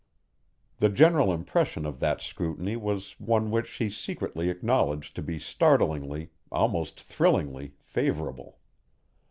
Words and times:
The 0.79 0.89
general 0.89 1.31
impression 1.31 1.85
of 1.85 1.99
that 1.99 2.21
scrutiny 2.21 2.75
was 2.75 3.11
one 3.19 3.51
which 3.51 3.67
she 3.67 3.87
secretly 3.87 4.49
acknowledged 4.49 5.15
to 5.17 5.21
be 5.21 5.37
startlingly, 5.37 6.31
almost 6.51 6.99
thrillingly, 6.99 7.75
favorable. 7.83 8.57